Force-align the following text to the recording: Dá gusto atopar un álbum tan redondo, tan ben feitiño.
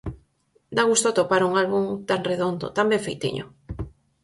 Dá 0.75 0.83
gusto 0.91 1.05
atopar 1.09 1.41
un 1.49 1.53
álbum 1.63 1.85
tan 2.09 2.21
redondo, 2.29 2.65
tan 2.75 2.85
ben 2.91 3.03
feitiño. 3.05 3.45